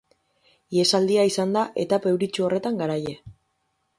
[0.77, 3.17] Ihesaldia izan da etapa euritsu horretan garaile.